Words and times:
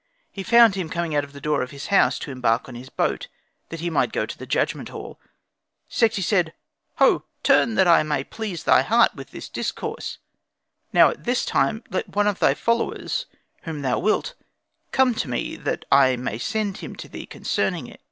He 0.31 0.41
found 0.41 0.73
him 0.73 0.89
coming 0.89 1.13
out 1.15 1.23
from 1.25 1.31
the 1.33 1.39
door 1.39 1.61
of 1.61 1.69
his 1.69 1.85
house 1.93 2.17
to 2.17 2.31
embark 2.31 2.67
on 2.67 2.73
his 2.73 2.89
boat, 2.89 3.27
that 3.69 3.81
he 3.81 3.91
might 3.91 4.11
go 4.11 4.25
to 4.25 4.35
the 4.35 4.47
judgment 4.47 4.89
hall. 4.89 5.19
Sekhti 5.91 6.23
said, 6.23 6.55
"Ho! 6.95 7.25
turn, 7.43 7.75
that 7.75 7.87
I 7.87 8.01
may 8.01 8.23
please 8.23 8.63
thy 8.63 8.81
heart 8.81 9.13
with 9.13 9.29
this 9.29 9.47
discourse. 9.47 10.17
Now 10.91 11.09
at 11.11 11.25
this 11.25 11.45
time 11.45 11.83
let 11.91 12.15
one 12.15 12.25
of 12.25 12.39
thy 12.39 12.55
followers 12.55 13.27
whom 13.61 13.83
thou 13.83 13.99
wilt, 13.99 14.33
come 14.91 15.13
to 15.13 15.27
me 15.29 15.55
that 15.55 15.85
I 15.91 16.15
may 16.15 16.39
send 16.39 16.77
him 16.79 16.95
to 16.95 17.07
thee 17.07 17.27
concerning 17.27 17.85
it." 17.85 17.99